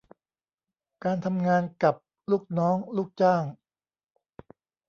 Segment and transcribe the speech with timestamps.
[1.03, 1.95] การทำงานกับ
[2.31, 3.43] ลูกน้องลูกจ้าง